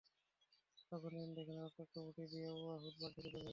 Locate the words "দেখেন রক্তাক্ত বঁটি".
1.37-2.23